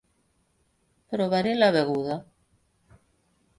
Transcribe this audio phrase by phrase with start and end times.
[1.13, 2.19] Provaré la beguda.